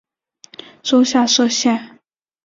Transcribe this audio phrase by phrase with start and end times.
[0.81, 1.99] 州下设县。